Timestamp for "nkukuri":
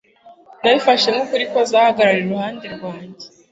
1.13-1.43